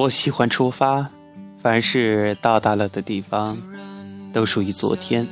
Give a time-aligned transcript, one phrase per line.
[0.00, 1.10] 我喜欢出发，
[1.62, 3.58] 凡是到达了的地方，
[4.32, 5.26] 都属于昨天。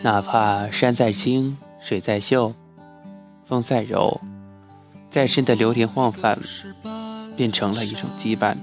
[0.00, 2.54] 哪怕山再青，水再秀，
[3.48, 4.20] 风再柔，
[5.10, 6.38] 再深的流连忘返，
[7.36, 8.56] 变成了一种羁绊。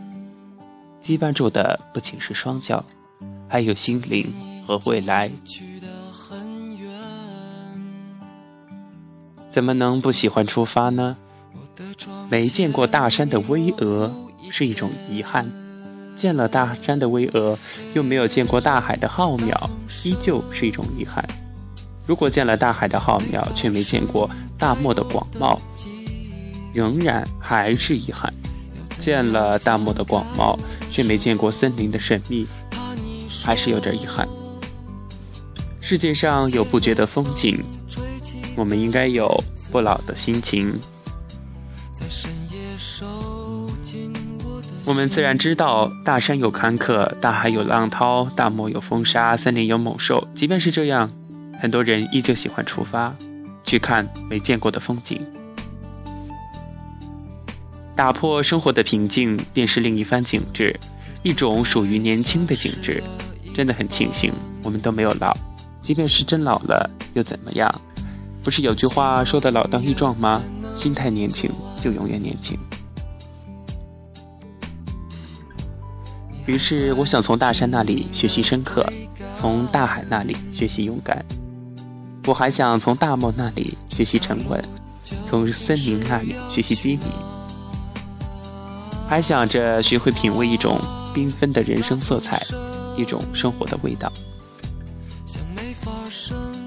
[1.02, 2.86] 羁绊住的不仅是双脚，
[3.50, 4.34] 还有心灵
[4.66, 5.30] 和未来。
[9.50, 11.18] 怎么能不喜欢出发呢？
[12.30, 14.10] 没见过大山的巍峨
[14.56, 15.52] 是一种遗憾，
[16.16, 17.58] 见了大山的巍峨，
[17.96, 19.52] 又没有见过大海的浩渺，
[20.04, 21.28] 依旧是一种遗憾。
[22.06, 25.58] 如果见了大海的浩渺，却没见过大漠的广袤，
[26.72, 28.32] 仍然还是遗憾。
[29.00, 30.56] 见了大漠的广袤，
[30.92, 32.46] 却没见过森林的神秘，
[33.44, 34.28] 还是有点遗憾。
[35.82, 37.60] 世界上有不绝的风景。
[38.56, 39.36] 我们应该有
[39.72, 40.80] 不老的心情。
[44.86, 50.28] 我们自然知道，大山有坎坷，大海有浪涛，大漠有风沙，森林有猛兽。
[50.36, 51.10] 即便是这样，
[51.62, 53.16] 很多人依旧喜欢出发，
[53.64, 55.22] 去看没见过的风景。
[57.96, 60.78] 打破生活的平静，便是另一番景致，
[61.22, 63.02] 一种属于年轻的景致。
[63.56, 65.34] 真的很庆幸，我们都没有老。
[65.82, 67.74] 即便是真老了，又怎么样？
[68.44, 70.42] 不是有句话说的“老当益壮”吗？
[70.76, 72.60] 心态年轻就永远年轻。
[76.46, 78.86] 于是，我想从大山那里学习深刻，
[79.34, 81.24] 从大海那里学习勇敢。
[82.26, 84.62] 我还想从大漠那里学习沉稳，
[85.26, 87.08] 从森林那里学习机敏，
[89.08, 90.78] 还想着学会品味一种
[91.14, 92.42] 缤纷的人生色彩，
[92.98, 94.12] 一种生活的味道。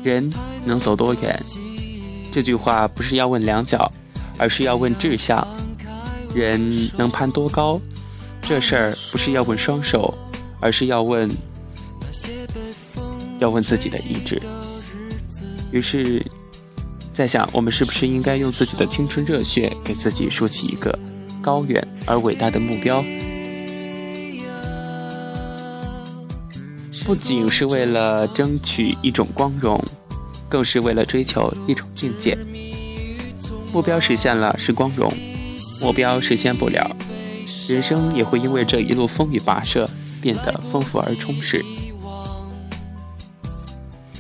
[0.03, 0.33] 人
[0.65, 1.43] 能走多远？
[2.33, 3.91] 这句话不是要问两脚，
[4.39, 5.47] 而是要问志向。
[6.35, 7.81] 人能攀多高？
[8.47, 10.17] 这事儿不是要问双手，
[10.61, 11.29] 而是要问，
[13.41, 14.41] 要问自己的意志。
[15.73, 16.25] 于是，
[17.13, 20.97] 在想，我们是不是应该用自己的青春热血，给自己竖起一个
[21.43, 23.05] 高远而伟大的目标？
[27.05, 29.83] 不仅是为了争取一种光荣。
[30.49, 32.39] 更是为了追求一种境界。
[33.73, 35.13] 目标实现了是光荣，
[35.81, 36.96] 目标实现不了，
[37.69, 39.89] 人生也会因为这一路风雨跋涉
[40.21, 41.65] 变得丰富而充实。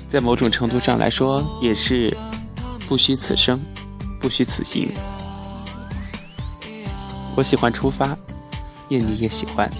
[0.09, 2.17] 在某种程度上来说，也是
[2.89, 3.61] 不虚此生，
[4.21, 4.93] 不虚此行。
[7.37, 8.17] 我喜欢出发，
[8.89, 9.71] 愿你也喜欢。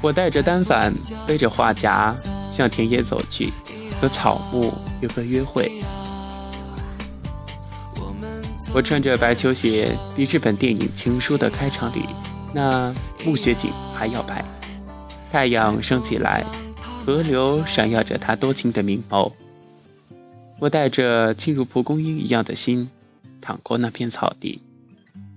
[0.00, 0.94] 我带着单反，
[1.26, 2.14] 背着画夹，
[2.56, 3.52] 向田野走去，
[4.00, 5.82] 和草木有个约会。
[8.74, 12.04] 我穿着白球鞋，比日本电影《情书》的开场里
[12.54, 14.44] 那暮雪景还要白。
[15.32, 16.44] 太阳升起来，
[17.04, 19.32] 河流闪耀着它多情的明眸。
[20.58, 22.88] 我带着轻如蒲公英一样的心，
[23.40, 24.60] 淌过那片草地，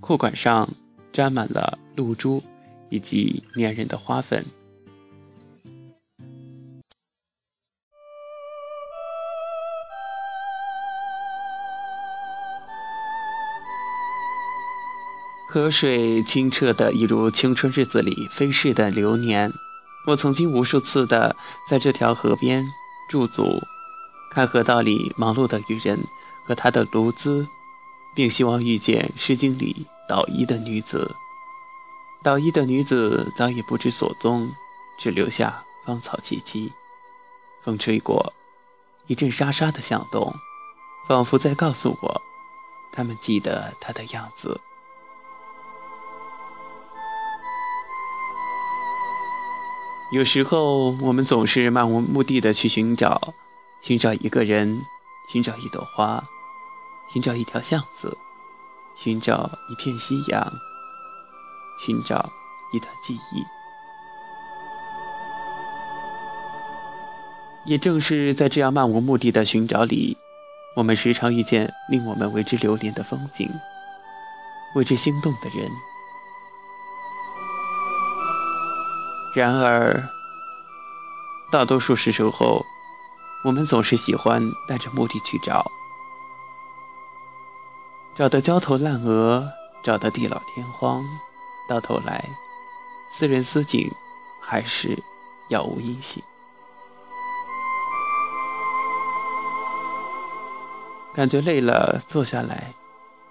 [0.00, 0.68] 裤管上
[1.12, 2.42] 沾满了露珠。
[2.92, 4.44] 以及粘人的花粉。
[15.52, 19.52] 河水清澈的，一如青春日子里飞逝的流年。
[20.06, 21.36] 我曾经无数次的
[21.68, 22.64] 在这条河边
[23.10, 23.60] 驻足，
[24.30, 26.02] 看河道里忙碌的渔人
[26.46, 27.46] 和他的鸬鹚，
[28.16, 31.14] 并希望遇见《诗经》里捣衣的女子。
[32.22, 34.50] 捣衣的女子早已不知所踪，
[34.98, 36.72] 只留下芳草萋萋。
[37.62, 38.32] 风吹过，
[39.06, 40.34] 一阵沙沙的响动，
[41.06, 42.22] 仿佛在告诉我，
[42.90, 44.58] 他们记得她的样子。
[50.12, 53.32] 有时候，我们总是漫无目的的去寻找，
[53.80, 54.78] 寻找一个人，
[55.32, 56.22] 寻找一朵花，
[57.10, 58.14] 寻找一条巷子，
[58.94, 60.52] 寻找一片夕阳。
[61.84, 62.30] 寻找
[62.72, 63.42] 一段记忆，
[67.64, 70.16] 也正是在这样漫无目的的寻找里，
[70.76, 73.50] 我们时常遇见令我们为之流连的风景，
[74.74, 75.68] 为之心动的人。
[79.34, 80.08] 然而，
[81.50, 82.62] 大多数时候，
[83.44, 85.64] 我们总是喜欢带着目的去找，
[88.14, 89.50] 找得焦头烂额，
[89.82, 91.02] 找得地老天荒。
[91.66, 92.28] 到头来，
[93.10, 93.90] 私人私景
[94.42, 95.02] 还是
[95.48, 96.22] 杳无音信。
[101.14, 102.74] 感觉累了，坐下来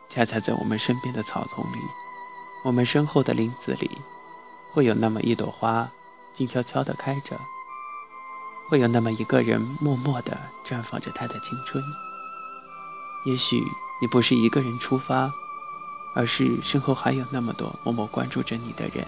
[0.09, 1.77] 恰恰在我们身边的草丛里，
[2.63, 3.92] 我们身后的林子里，
[4.71, 5.89] 会有那么一朵花，
[6.33, 7.35] 静悄悄地开着；
[8.69, 11.83] 会有那么一个人，默默地绽放着他的青春。
[13.25, 13.62] 也许
[14.01, 15.31] 你不是一个人出发，
[16.15, 19.06] 而是身后还有那么多默默关注着你的人，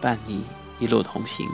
[0.00, 0.44] 伴你
[0.78, 1.46] 一路同行。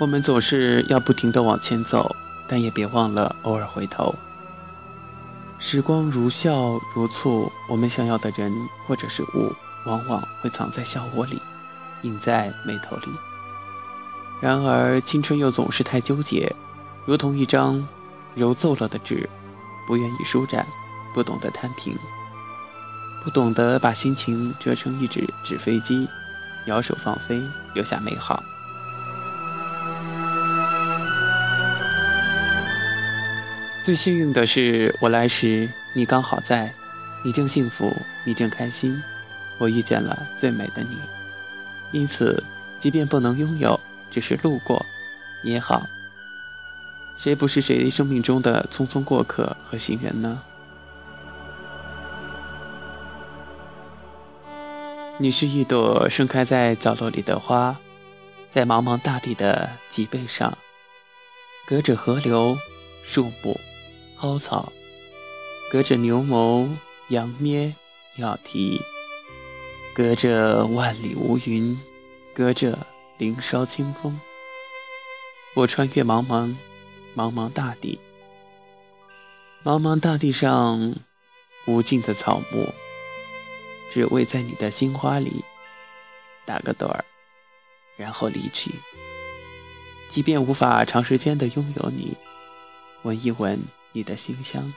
[0.00, 2.14] 我们总是要不停地往前走。
[2.46, 4.14] 但也别忘了偶尔回头。
[5.66, 8.54] 时光如笑如醋，我们想要的人
[8.86, 9.50] 或者是物，
[9.86, 11.40] 往往会藏在笑窝里，
[12.02, 13.06] 隐在眉头里。
[14.42, 16.54] 然而青春又总是太纠结，
[17.06, 17.82] 如同一张
[18.34, 19.26] 揉皱了的纸，
[19.86, 20.66] 不愿意舒展，
[21.14, 21.96] 不懂得摊平，
[23.24, 26.06] 不懂得把心情折成一纸纸飞机，
[26.66, 28.44] 摇手放飞，留下美好。
[33.84, 36.72] 最幸运的是，我来时你刚好在，
[37.22, 37.94] 你正幸福，
[38.24, 39.02] 你正开心，
[39.58, 40.96] 我遇见了最美的你。
[41.92, 42.42] 因此，
[42.80, 43.78] 即便不能拥有，
[44.10, 44.86] 只是路过
[45.42, 45.86] 也好。
[47.18, 50.40] 谁不是谁生命中的匆匆过客和行人呢？
[55.18, 57.76] 你是一朵盛开在角落里的花，
[58.50, 60.56] 在茫茫大地的脊背上，
[61.66, 62.56] 隔着河流、
[63.04, 63.60] 树木。
[64.16, 64.72] 蒿草，
[65.70, 66.68] 隔着牛眸、
[67.08, 67.74] 羊咩、
[68.16, 68.80] 鸟啼，
[69.94, 71.78] 隔着万里无云，
[72.32, 72.78] 隔着
[73.18, 74.18] 林梢清风，
[75.54, 76.54] 我穿越茫茫
[77.14, 77.98] 茫茫大地，
[79.62, 80.94] 茫茫大地上
[81.66, 82.72] 无尽的草木，
[83.90, 85.44] 只为在你的心花里
[86.46, 87.04] 打个盹儿，
[87.96, 88.70] 然后离去。
[90.08, 92.16] 即便无法长时间的拥有你，
[93.02, 93.60] 闻一闻。
[93.96, 94.74] 你的馨香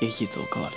[0.00, 0.72] 也已足够了。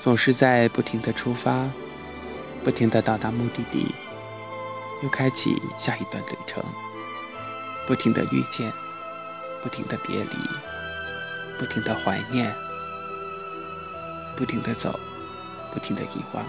[0.00, 1.70] 总是在不停的出发，
[2.64, 3.86] 不停的到达目的地，
[5.04, 6.60] 又开启下一段旅程。
[7.86, 8.72] 不停的遇见，
[9.62, 10.36] 不停的别离，
[11.60, 12.52] 不停的怀念，
[14.36, 14.98] 不停的走，
[15.72, 16.44] 不停的遗忘。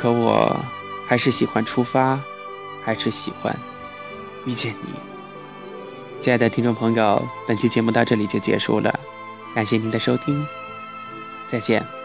[0.00, 0.56] 可我
[1.06, 2.18] 还是喜欢出发，
[2.82, 3.54] 还是喜欢
[4.46, 4.94] 遇见你，
[6.22, 8.98] 亲爱的听众朋友，本期节目到这里就结束了，
[9.54, 10.46] 感谢您的收听，
[11.50, 11.99] 再见。